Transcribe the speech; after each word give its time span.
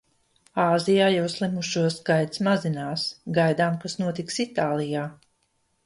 Āzijā 0.61 1.09
jau 1.15 1.27
slimušo 1.33 1.83
skaits 1.97 2.43
mazinās; 2.49 3.07
gaidām, 3.39 3.79
kas 3.87 4.01
notiks 4.05 4.45
Itālijā. 4.49 5.07